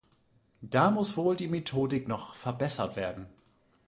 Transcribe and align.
Da 0.63 0.89
muss 0.89 1.15
wohl 1.15 1.35
die 1.35 1.47
Methodik 1.47 2.07
noch 2.07 2.33
verbessert 2.33 2.95
werden. 2.95 3.27